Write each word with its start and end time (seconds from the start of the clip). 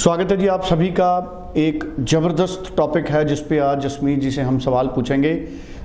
स्वागत 0.00 0.30
है 0.30 0.36
जी 0.36 0.46
आप 0.46 0.62
सभी 0.64 0.88
का। 0.90 1.52
एक 1.56 1.84
ज़बरदस्त 2.00 2.72
टॉपिक 2.76 3.08
है 3.08 3.24
जिस 3.24 3.40
पे 3.40 3.58
आज 3.58 3.80
जसमीत 3.80 4.20
जी 4.20 4.30
से 4.30 4.42
हम 4.42 4.58
सवाल 4.58 4.86
पूछेंगे। 4.86 5.32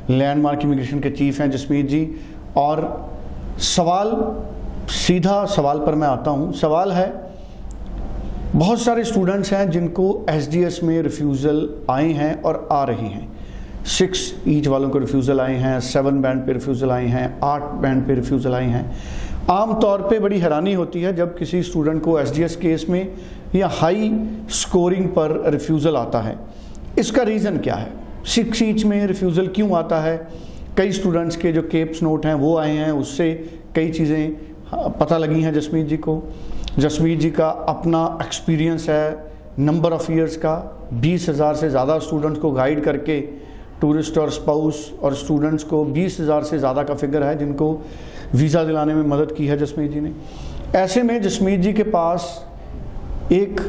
लैंडमार्क 0.09 0.59
इमिग्रेशन 0.63 0.99
के 0.99 1.09
चीफ 1.09 1.39
हैं 1.41 1.49
जसमीत 1.51 1.87
जी। 1.87 1.99
और 2.57 2.83
सवाल, 3.59 4.15
सीधा 4.89 5.43
सवाल 5.45 5.79
पर 5.79 5.95
मैं 5.95 6.07
आता 6.07 6.31
हूँ। 6.31 6.51
सवाल 6.53 6.91
है, 6.91 7.07
बहुत 8.55 8.81
सारे 8.81 9.03
स्टूडेंट्स 9.03 9.53
हैं 9.53 9.69
जिनको 9.71 10.25
एसडीएस 10.29 10.79
में 10.83 11.01
रिफ्यूज़ल 11.01 11.69
आए 11.89 12.11
हैं 12.13 12.41
और 12.41 12.67
आ 12.71 12.83
रही 12.83 13.09
हैं। 13.09 13.34
सिक्स 13.87 14.19
ईच 14.47 14.67
वालों 14.67 14.89
को 14.89 14.99
रिफ्यूज़ल 14.99 15.39
आए 15.39 15.55
हैं 15.55 15.79
सेवन 15.79 16.21
बैंड 16.21 16.45
पे 16.45 16.53
रिफ्यूज़ल 16.53 16.91
आए 16.91 17.07
हैं, 17.07 17.39
आठ 17.43 17.63
बैंड 17.81 18.05
पे 18.07 18.13
रिफ्यूज़ल 18.15 18.53
आए 18.53 18.65
हैं। 18.65 18.85
आम 19.51 19.73
तौर 19.79 20.01
पे 20.01 20.19
बड़ी 20.19 20.39
हैरानी 20.39 20.73
होती 20.73 21.01
है 21.01 21.15
जब 21.15 21.37
किसी 21.37 21.61
स्टूडेंट 21.63 22.01
को 22.03 22.19
एसडीएस 22.19 22.55
केस 22.55 22.85
में 22.89 23.13
या 23.55 23.67
हाई 23.71 24.11
स्कोरिंग 24.51 25.07
पर 25.09 25.41
रिफ्यूज़ल 25.51 25.95
आता 25.97 26.21
है। 26.21 26.37
इसका 26.99 27.23
रीज़न 27.23 27.57
क्या 27.57 27.75
है? 27.75 27.91
सिक्स 28.25 28.61
ईच 28.61 28.83
में 28.85 29.05
रिफ्यूज़ल 29.07 29.47
क्यों 29.47 29.77
आता 29.77 29.99
है? 30.01 30.17
कई 30.77 30.91
स्टूडेंट्स 30.91 31.35
के 31.35 31.51
जो 31.51 31.61
केप्स 31.61 32.03
नोट 32.03 32.25
हैं 32.25 32.33
वो 32.35 32.57
आए 32.57 32.71
हैं, 32.71 32.91
उससे 32.91 33.31
कई 33.75 33.91
चीज़ें 33.91 34.35
पता 34.99 35.17
लगी 35.17 35.41
हैं 35.41 35.53
जसमीत 35.53 35.87
जी 35.87 35.97
को। 35.97 36.21
जसमीत 36.79 37.19
जी 37.19 37.29
का 37.31 37.49
अपना 37.69 38.07
एक्सपीरियंस 38.21 38.89
है 38.89 39.33
नंबर 39.59 39.91
ऑफ़ 39.93 40.11
ईयर्स 40.11 40.35
का, 40.37 40.55
बीस 40.93 41.29
हज़ार 41.29 41.55
से 41.55 41.69
ज़्यादा 41.69 41.99
स्टूडेंट्स 41.99 42.39
को 42.39 42.51
गाइड 42.51 42.83
करके 42.83 43.19
टूरिस्ट 43.81 44.17
और 44.17 44.29
स्पाउस 44.31 44.91
और 45.03 45.15
स्टूडेंट्स 45.15 45.63
को 45.63 45.83
बीस 45.85 46.19
हज़ार 46.19 46.43
से 46.43 46.59
ज़्यादा 46.59 46.83
का 46.83 46.93
फिगर 46.93 47.23
है 47.23 47.37
जिनको 47.37 47.71
वीज़ा 48.35 48.63
दिलाने 48.63 48.93
में 48.93 49.03
मदद 49.07 49.31
की 49.31 49.47
है 49.47 49.57
जसमीत 49.57 49.91
जी 49.91 49.99
ने। 49.99 50.11
ऐसे 50.75 51.03
में 51.03 51.21
जसमीत 51.21 51.59
जी 51.59 51.73
के 51.73 51.83
पास 51.83 52.27
एक 53.31 53.59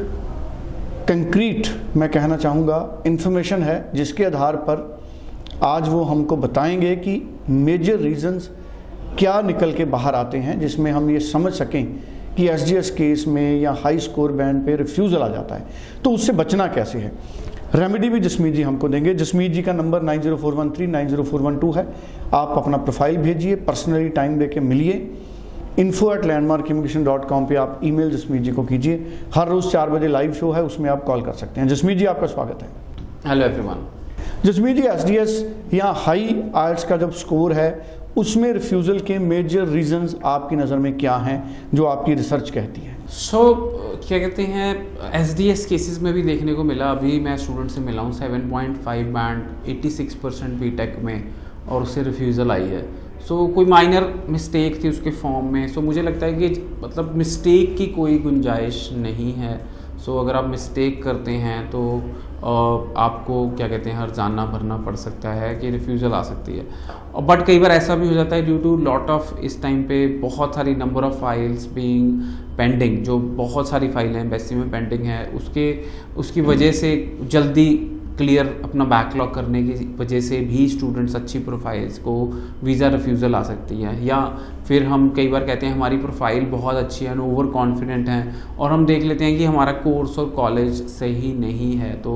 कंक्रीट 1.07 1.67
मैं 1.97 2.09
कहना 2.09 2.37
चाहूँगा 2.37 3.03
इन्फॉर्मेशन 3.07 3.63
है 3.63 3.89
जिसके 3.93 4.25
आधार 4.25 4.55
पर 4.69 4.99
आज 5.63 5.87
वो 5.89 6.03
हमको 6.03 6.37
बताएँगे 6.37 6.95
कि 6.95 7.21
मेजर 7.49 7.99
रीजंस 7.99 8.49
क्या 9.17 9.41
निकल 9.41 9.73
के 9.73 9.85
बाहर 9.85 10.15
आते 10.15 10.37
हैं 10.37 10.59
जिसमें 10.59 10.91
हम 10.91 11.09
ये 11.09 11.19
समझ 11.19 11.53
सकें 11.53 11.85
कि 12.35 12.47
एस 12.47 12.91
केस 12.97 13.23
में 13.27 13.59
या 13.59 13.71
हाई 13.83 13.99
स्कोर 13.99 14.31
बैंड 14.31 14.65
पे 14.65 14.75
रिफ्यूज़ल 14.75 15.21
आ 15.21 15.27
जाता 15.27 15.55
है। 15.55 15.65
तो 16.03 16.11
उससे 16.11 16.33
बचना 16.33 16.67
कैसे 16.67 16.99
है? 16.99 17.11
रेमेडी 17.75 18.09
भी 18.09 18.19
जसमीत 18.19 18.53
जी 18.53 18.61
हमको 18.63 18.87
देंगे। 18.89 19.13
जसमीत 19.13 19.51
जी 19.51 19.61
का 19.61 19.73
number 19.73 20.01
nine 20.01 20.21
zero 20.21 20.35
four 20.37 20.53
one 20.53 20.69
three 20.71 20.85
nine 20.87 21.07
zero 21.07 21.23
four 21.23 21.41
one 21.41 21.57
two 21.57 21.71
है। 21.71 21.85
आप 22.33 22.53
अपना 22.57 22.77
प्रोफ़ाइल 22.77 23.17
भेजिए 23.17 23.55
पर्सनली 23.67 24.09
टाइम 24.09 24.37
दे 24.39 24.47
के 24.47 24.59
मिलिए। 24.59 24.93
Info 25.79 26.13
at 26.13 26.25
Landmark 26.25 26.71
Immigration 26.71 27.03
dot 27.03 27.27
com 27.29 27.45
पर 27.45 27.57
आप 27.57 27.81
ईमेल 27.83 28.11
जसमीत 28.11 28.41
जी 28.41 28.51
को 28.51 28.63
कीजिए। 28.63 29.19
हर 29.35 29.47
रोज़ 29.47 29.67
चार 29.71 29.89
बजे 29.89 30.07
लाइव 30.07 30.33
शो 30.33 30.51
है 30.51 30.63
उसमें 30.63 30.89
आप 30.89 31.03
कॉल 31.03 31.21
कर 31.21 31.33
सकते 31.33 31.61
हैं। 31.61 31.67
जसमीत 31.67 31.97
जी 31.97 32.05
आपका 32.05 32.27
स्वागत 32.27 32.63
है। 32.63 32.69
Hello 33.27 33.45
everyone 33.45 33.85
Jasmeet 34.45 34.75
ji 34.75 34.87
S 34.87 35.05
D 35.05 35.15
S 35.17 35.45
या 35.73 35.91
हाई 35.97 36.41
आर्ट्स 36.55 36.83
का 36.83 36.97
जब 36.97 37.11
स्कोर 37.13 37.53
है 37.53 37.69
उसमें 38.17 38.51
रिफ्यूज़ल 38.53 38.99
के 38.99 39.19
मेजर 39.21 39.67
रीजंस 39.67 40.15
आपकी 40.25 40.55
नज़र 40.55 40.77
में 40.77 40.97
क्या 40.97 41.15
हैं 41.17 41.41
जो 41.73 41.85
आपकी 41.85 42.13
रिसर्च 42.15 42.49
कहती 42.49 42.81
है। 42.81 42.96
सो 43.07 43.37
so, 43.39 44.07
क्या 44.07 44.17
कहते 44.19 44.43
हैं 44.43 45.11
एस 45.15 45.33
डी 45.37 45.47
एस 45.49 45.65
केसेज 45.65 45.99
में 46.03 46.13
भी 46.13 46.21
देखने 46.21 46.53
को 46.53 46.63
मिला। 46.63 46.85
अभी 46.91 47.19
मैं 47.19 47.35
स्टूडेंट 47.37 47.69
से 47.71 47.81
मिला 47.81 48.01
हूँ 48.01 48.11
seven 48.13 48.49
point 48.49 48.77
five 48.77 49.05
band 49.13 49.69
eighty 49.69 49.89
six 49.89 50.15
percent 50.15 50.59
B 50.59 50.69
Tech 50.71 50.97
में 51.03 51.31
और 51.69 51.83
उससे 51.83 52.03
रिफ्यूज़ल 52.03 52.51
आई 52.51 52.63
है। 52.63 52.81
सो 53.27 53.45
so, 53.45 53.53
कोई 53.55 53.65
माइनर 53.65 54.13
मिस्टेक 54.29 54.83
थी 54.83 54.89
उसके 54.89 55.11
फॉर्म 55.11 55.45
में। 55.53 55.67
सो 55.67 55.79
so, 55.79 55.85
मुझे 55.85 56.01
लगता 56.01 56.25
है 56.25 56.33
कि 56.33 56.61
मतलब 56.83 57.15
मिस्टेक 57.15 57.75
की 57.77 57.85
कोई 57.87 58.17
गुंजाइश 58.19 58.89
नहीं 58.93 59.31
है। 59.33 59.55
सो 60.05 60.17
अगर 60.17 60.35
आप 60.35 60.45
मिस्टेक 60.47 61.03
करते 61.03 61.31
हैं 61.33 61.59
तो 61.69 61.81
आपको 62.37 63.35
क्या 63.49 63.67
कहते 63.67 63.89
हैं, 63.89 63.97
हर 63.97 64.09
जानना 64.11 64.45
भरना 64.45 64.77
पड़ 64.77 64.95
सकता 64.95 65.29
है 65.33 65.53
कि 65.55 65.69
रिफ्यूज़ल 65.71 66.13
आ 66.13 66.21
सकती 66.23 66.57
है। 66.57 67.25
बट 67.27 67.45
कई 67.45 67.59
बार 67.59 67.71
ऐसा 67.71 67.95
भी 67.95 68.07
हो 68.07 68.13
जाता 68.13 68.35
है 68.35 68.45
ड्यू 68.45 68.57
टू 68.57 68.75
लॉट 68.79 69.09
ऑफ़ 69.09 69.35
इस 69.39 69.61
टाइम 69.61 69.81
पे 69.83 70.05
बहुत 70.19 70.55
सारी 70.55 70.75
number 70.75 71.03
of 71.03 71.19
files 71.21 71.65
being 71.73 72.21
pending 72.57 72.97
जो 73.03 73.17
बहुत 73.17 73.69
सारी 73.69 73.87
फाइलें 73.89 74.19
हैं 74.19 74.29
बेसी 74.29 74.55
में 74.55 74.69
पेंडिंग 74.71 75.03
है, 75.03 75.25
उसके, 75.27 75.73
उसकी 76.17 76.41
वजह 76.43 76.71
से 76.73 76.95
जल्दी 77.23 77.69
क्लियर 78.17 78.45
अपना 78.63 78.85
बैकलॉग 78.85 79.33
करने 79.33 79.61
की 79.63 79.85
वजह 79.97 80.21
से 80.21 80.39
भी 80.41 80.67
स्टूडेंट्स 80.69 81.15
अच्छी 81.15 81.39
प्रोफाइल्स 81.39 81.97
को 81.99 82.13
वीज़ा 82.63 82.87
रिफ्यूज़ल 82.89 83.35
आ 83.35 83.41
सकती 83.43 83.81
है, 83.81 84.05
या 84.05 84.17
फिर 84.67 84.83
हम 84.85 85.09
कई 85.15 85.27
बार 85.27 85.45
कहते 85.45 85.65
हैं 85.65 85.73
हमारी 85.73 85.97
प्रोफ़ाइल 85.97 86.45
बहुत 86.45 86.75
अच्छी 86.75 87.05
है 87.05 87.17
ओवर 87.21 87.45
कॉन्फिडेंट 87.51 88.09
हैं। 88.09 88.57
और 88.57 88.71
हम 88.71 88.85
देख 88.85 89.03
लेते 89.03 89.25
हैं 89.25 89.37
कि 89.37 89.45
हमारा 89.45 89.71
कोर्स 89.79 90.19
और 90.19 90.29
कॉलेज 90.35 90.85
सही 90.89 91.33
नहीं 91.35 91.73
है 91.77 91.93
तो 92.01 92.15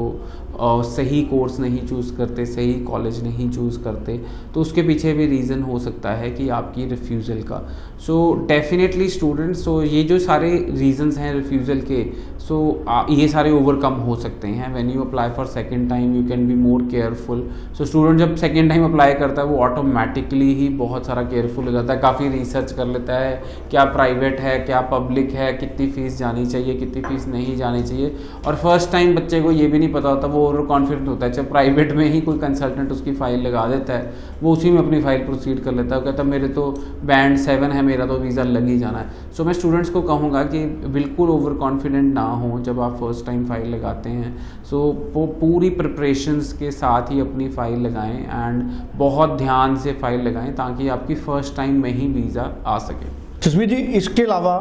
आ, 0.52 0.82
सही 0.84 1.22
कोर्स 1.24 1.60
नहीं 1.60 1.86
चूज़ 1.88 2.16
करते 2.16 2.46
सही 2.46 2.74
कॉलेज 2.86 3.24
नहीं 3.24 3.50
चूज़ 3.50 3.80
करते। 3.84 4.20
तो 4.54 4.62
उसके 4.62 4.82
पीछे 4.84 5.14
भी 5.14 5.26
रीज़न 5.26 5.62
हो 5.62 5.78
सकता 5.80 6.12
है 6.12 6.30
कि 6.32 6.48
आपकी 6.50 6.86
रिफ्यूज़ल 6.86 7.42
का। 7.44 7.62
सो 8.06 8.18
डेफिनेटली 8.48 9.08
स्टूडेंट्स 9.10 9.64
सो 9.66 9.82
ये 9.84 10.04
जो 10.04 10.20
सारे 10.20 10.52
रीजंस 10.72 11.18
हैं 11.18 11.34
रिफ्यूज़ल 11.34 11.82
के 11.82 12.04
सो 12.40 12.58
so, 12.88 13.10
ये 13.10 13.28
सारे 13.28 13.52
ओवरकम 13.52 13.94
हो 14.06 14.16
सकते 14.16 14.48
हैं। 14.48 14.72
When 14.74 14.90
you 14.90 15.02
apply 15.02 15.30
for 15.30 15.46
second 15.46 15.90
time 15.90 16.16
you 16.16 16.28
can 16.28 16.48
be 16.48 16.56
more 16.56 16.82
careful 16.92 17.48
so 17.78 17.86
student 17.86 18.20
जब 18.20 18.36
सेकेंड 18.36 18.70
टाइम 18.70 18.86
अप्लाई 18.86 19.14
करता 19.14 19.42
है 19.42 19.48
वो 19.48 19.58
ऑटोमेटिकली 19.66 20.54
ही 20.56 20.70
बहुत 20.78 21.06
सारा 21.06 21.24
केयरफुल 21.24 21.66
हो 21.66 21.72
जाता 21.72 21.94
है। 21.94 22.00
काफ़ी 22.00 22.30
रिसर्च 22.42 22.72
कर 22.72 22.86
लेता 22.88 23.18
है, 23.18 23.42
क्या 23.72 23.84
प्राइवेट 23.88 24.40
है, 24.40 24.58
क्या 24.60 24.82
पब्लिक 24.92 25.32
है, 25.32 25.52
कितनी 25.54 25.88
फ़ीस 25.90 26.18
जानी 26.20 26.46
चाहिए, 26.46 26.76
कितनी 26.76 27.02
फ़ीस 27.02 27.28
नहीं 27.28 27.56
जानी 27.58 27.82
चाहिए। 27.84 28.16
और 28.48 28.56
फ़र्स्ट 28.58 28.92
टाइम 28.92 29.16
बच्चे 29.16 29.42
को 29.42 29.52
ये 29.52 29.68
भी 29.68 29.80
नहीं 29.80 29.92
पता 29.94 30.10
होता, 30.10 30.28
वो 30.28 30.46
ओवर 30.48 30.66
कॉन्फिडेंट 30.68 31.08
होता 31.08 31.26
है। 31.26 31.32
चाहे 31.32 31.48
प्राइवेट 31.48 31.92
में 31.92 32.06
ही 32.06 32.22
कोई 32.22 32.38
कंसल्टेंट 32.40 32.92
उसकी 32.92 33.14
फ़ाइल 33.14 33.42
लगा 33.42 33.66
देता 33.68 33.94
है, 33.94 34.14
वो 34.44 34.54
उसी 34.54 34.72
में 34.72 34.80
अपनी 34.80 35.02
फ़ाइल 35.02 35.26
प्रोसीड 35.26 35.64
कर 35.64 35.74
लेता 35.74 35.96
है 35.96 36.02
कहता 36.02 36.24
मेरे 36.26 36.48
तो 36.50 36.70
बैंड 37.06 37.38
सेवन 37.38 37.72
है, 37.72 37.82
मेरा 37.82 38.06
तो 38.06 38.18
वीज़ा 38.18 38.44
लग 38.44 38.68
ही 38.68 38.78
जाना 38.80 39.00
है। 39.00 39.32
सो 39.32 39.44
मैं 39.44 39.54
स्टूडेंट्स 39.54 39.90
को 39.90 40.02
कहूँगा 40.04 40.44
कि 40.46 40.66
बिल्कुल 40.90 41.30
ओवर 41.30 41.54
कॉन्फिडेंट 41.58 42.14
ना 42.14 42.22
हो 42.22 42.60
जब 42.60 42.80
आप 42.80 42.98
फ़र्स्ट 43.00 43.26
टाइम 43.26 43.46
फ़ाइल 43.46 43.68
लगाते 43.70 44.10
हैं। 44.10 44.36
सो 44.70 44.80
वो 45.14 45.26
पूरी 45.42 45.70
प्रिपरेशंस 45.72 46.52
के 46.54 46.72
साथ 46.72 47.12
ही 47.12 47.20
अपनी 47.20 47.48
फ़ाइल 47.50 47.80
लगाएँ 47.80 48.18
एंड 48.18 48.64
बहुत 48.96 49.38
ध्यान 49.38 49.76
से 49.76 49.94
फ़ाइल 49.94 50.22
लगाएँ 50.22 50.52
ताकि 50.56 50.88
आपकी 50.90 51.16
फ़र्स्ट 51.18 51.56
टाइम 51.56 51.82
में 51.82 51.90
ही 51.92 52.08
वीज़ा 52.08 52.31
आ 52.38 52.78
सके। 52.80 53.10
जसमीत 53.42 53.70
जी, 53.70 53.76
इसके 53.76 54.24
अलावा 54.24 54.54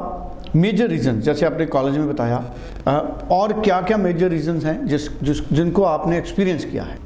मेजर 0.57 0.89
रीज़न 0.89 1.21
जैसे 1.21 1.47
आपने 1.47 1.67
कॉलेज 1.67 1.97
में 1.97 2.09
बताया 2.09 2.39
और 3.33 3.53
क्या 3.61 3.81
क्या 3.81 3.97
मेजर 3.97 4.29
रीजन 4.29 4.61
हैं 4.61 4.87
जिस 4.87 5.09
जिस, 5.23 5.53
जिनको 5.53 5.83
आपने 5.83 6.19
एक्सपीरियंस 6.19 6.65
किया 6.65 6.83
है? 6.83 6.99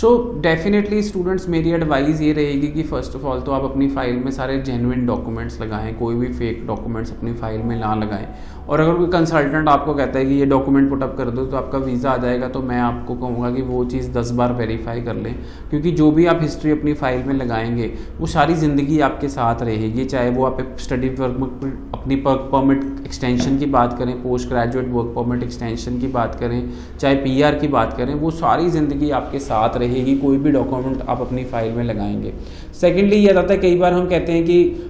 सो 0.00 0.10
डेफिनेटली 0.42 1.02
स्टूडेंट्स 1.02 1.48
मेरी 1.48 1.70
एडवाइस 1.72 2.20
ये 2.20 2.32
रहेगी 2.32 2.68
कि 2.68 2.82
फ़र्स्ट 2.82 3.16
ऑफ़ 3.16 3.22
ऑल 3.22 3.40
तो 3.40 3.52
आप 3.52 3.64
अपनी 3.64 3.88
फ़ाइल 3.88 4.16
में 4.16 4.30
सारे 4.30 4.56
जेनुइन 4.60 5.04
डॉक्यूमेंट्स 5.06 5.60
लगाएँ, 5.60 5.92
कोई 5.94 6.14
भी 6.14 6.28
फेक 6.28 6.66
डॉक्यूमेंट्स 6.66 7.12
अपनी 7.12 7.32
फ़ाइल 7.34 7.62
में 7.62 7.78
ना 7.80 7.94
लगाएँ। 7.94 8.26
और 8.68 8.80
अगर 8.80 8.94
कोई 8.94 9.06
कंसल्टेंट 9.08 9.68
आपको 9.68 9.94
कहता 9.94 10.18
है 10.18 10.24
कि 10.26 10.34
ये 10.34 10.46
डॉक्यूमेंट 10.46 10.88
पुटअप 10.90 11.14
कर 11.18 11.30
दो 11.30 11.44
तो 11.46 11.56
आपका 11.56 11.78
वीज़ा 11.78 12.10
आ 12.10 12.16
जाएगा 12.16 12.48
तो 12.48 12.62
मैं 12.62 12.78
आपको 12.80 13.14
कहूँगा 13.16 13.50
कि 13.50 13.62
वो 13.62 13.84
चीज़ 13.84 14.10
दस 14.12 14.30
बार 14.30 14.52
वेरीफाई 14.52 15.00
कर 15.02 15.14
लें। 15.16 15.34
क्योंकि 15.70 15.90
जो 15.92 16.10
भी 16.10 16.26
आप 16.26 16.38
हिस्ट्री 16.42 16.70
अपनी 16.70 16.94
फ़ाइल 16.94 17.24
में 17.26 17.34
लगाएँगे, 17.34 17.92
वो 18.18 18.26
सारी 18.28 18.54
ज़िंदगी 18.54 18.98
आपके 19.00 19.28
साथ 19.28 19.62
रहेगी। 19.62 20.04
चाहे 20.04 20.30
वो 20.30 20.44
आप 20.44 20.76
स्टडी 20.80 21.08
वर्क 21.20 21.90
अपनी 21.94 22.16
वर्क 22.22 22.48
परमिट 22.52 22.84
एक्सटेंशन 23.06 23.58
की 23.58 23.66
बात 23.68 23.98
करें 23.98 24.14
post 24.22 24.48
graduate 24.48 24.88
work 24.92 25.12
permit 25.16 25.42
extension 25.42 25.98
की 26.00 26.06
बात 26.08 26.34
करें, 26.40 26.72
चाहे 27.00 27.14
पीआर 27.16 27.54
की 27.54 27.68
बात 27.68 27.96
करें, 27.96 28.14
वो 28.14 28.30
सारी 28.32 28.70
ज़िंदगी 28.70 29.10
आपके 29.12 29.38
साथ 29.40 29.76
रहेगी, 29.82 30.16
कोई 30.16 30.36
भी 30.38 30.50
डॉक्यूमेंट 30.52 31.02
आप 31.02 31.20
अपनी 31.20 31.44
फ़ाइल 31.44 31.72
में 31.72 31.84
लगाएँगे। 31.84 32.32
सेकेंडली 32.80 33.16
ये 33.16 33.32
आता 33.32 33.52
है, 33.52 33.58
कई 33.60 33.76
बार 33.76 33.92
हम 33.92 34.08
कहते 34.08 34.32
हैं 34.32 34.44
कि 34.44 34.88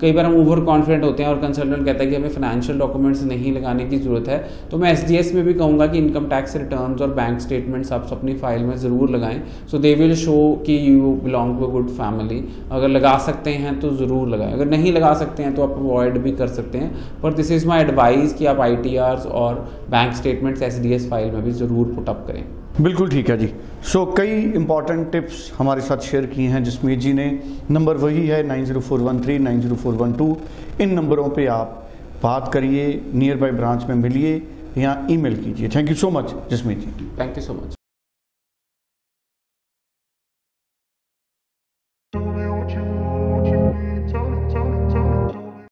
कई 0.00 0.12
बार 0.12 0.24
हम 0.24 0.34
ओवर 0.36 0.60
कॉन्फिडेंट 0.64 1.04
होते 1.04 1.22
हैं 1.22 1.30
और 1.30 1.38
कंसल्टेंट 1.38 1.84
कहता 1.84 2.04
है 2.04 2.10
कि 2.10 2.16
हमें 2.16 2.28
फाइनेंशियल 2.30 2.78
डॉक्यूमेंट्स 2.78 3.22
नहीं 3.24 3.52
लगाने 3.52 3.84
की 3.86 3.98
ज़रूरत 3.98 4.28
है। 4.28 4.38
तो 4.70 4.78
मैं 4.78 4.92
एसडीएस 4.92 5.34
में 5.34 5.44
भी 5.44 5.54
कहूँगा 5.54 5.86
कि 5.86 5.98
इनकम 5.98 6.26
टैक्स 6.28 6.56
रिटर्न 6.56 6.94
और 7.02 7.14
बैंक 7.14 7.40
स्टेटमेंट्स 7.40 7.92
आप 7.92 8.08
अपनी 8.12 8.34
फ़ाइल 8.34 8.62
में 8.64 8.76
ज़रूर 8.76 9.10
लगाएँ। 9.10 9.42
सो 9.70 9.78
दे 9.78 9.94
विल 9.94 10.14
शो 10.16 10.36
कि 10.66 10.78
you 10.88 11.12
belong 11.24 11.58
to 11.58 11.66
a 11.66 11.70
good 11.70 11.88
family 11.90 12.42
अगर 12.70 12.88
लगा 12.88 13.16
सकते 13.26 13.50
हैं 13.54 13.78
तो 13.80 13.90
ज़रूर 13.96 14.28
लगाएँ। 14.28 14.52
अगर 14.52 14.66
नहीं 14.68 14.92
लगा 14.92 15.12
सकते 15.14 15.42
हैं 15.42 15.54
तो 15.54 15.62
आप 15.62 15.76
अवॉइड 15.78 16.18
भी 16.18 16.32
कर 16.32 16.48
सकते 16.50 16.78
हैं। 16.78 17.20
पर 17.22 17.32
दिस 17.32 17.50
इज़ 17.50 17.66
माई 17.68 17.82
एडवाइस 17.82 18.34
कि 18.34 18.46
आप 18.46 18.60
आई 18.60 18.96
और 18.96 19.54
बैंक 19.90 20.14
स्टेटमेंट्स 20.14 20.62
एस 20.62 21.08
फ़ाइल 21.10 21.32
में 21.32 21.42
भी 21.44 21.50
ज़रूर 21.52 21.92
पुटअप 21.94 22.24
करें। 22.26 22.44
बिल्कुल 22.78 23.08
ठीक 23.10 23.30
है 23.30 23.36
जी। 23.38 23.46
सो 23.82 23.98
so, 24.00 24.16
कई 24.16 24.40
इंपॉर्टेंट 24.56 25.10
टिप्स 25.12 25.50
हमारे 25.58 25.80
साथ 25.80 25.98
शेयर 26.00 26.26
किए 26.26 26.48
हैं 26.48 26.62
जसमीत 26.64 26.98
जी 26.98 27.12
ने 27.12 27.26
नंबर 27.70 27.96
वही 27.96 28.26
है 28.26 28.42
nine 28.46 28.64
zero 28.64 28.80
four 28.80 29.00
one 29.00 29.20
three 29.22 29.38
nine 29.38 29.60
zero 29.60 29.76
four 29.76 29.94
one 29.94 30.12
two 30.12 30.36
इन 30.80 30.94
नंबरों 30.94 31.28
पे 31.30 31.46
आप 31.48 31.76
बात 32.22 32.52
करिए 32.52 32.86
नियर 33.14 33.36
बाई 33.36 33.50
ब्रांच 33.52 33.84
में 33.88 33.94
मिलिए 33.96 34.36
या 34.78 34.96
ईमेल 35.10 35.36
कीजिए। 35.36 35.68
Thank 35.68 35.88
you 35.88 35.94
so 35.96 36.10
much 36.10 36.34
Jasmeet 36.50 36.78
ji. 36.78 37.10
Thank 37.20 37.36
you 37.36 37.42
so 37.42 37.54
much 37.54 37.74